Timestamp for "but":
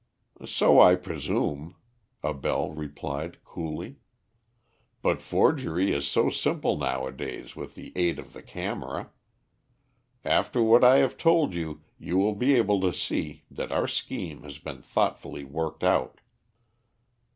5.03-5.21